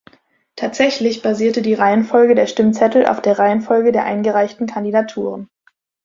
[0.55, 5.47] Tatsächlich basierte die Reihenfolge der Stimmzettel auf der Reihenfolge der eingereichten Kandidaturen.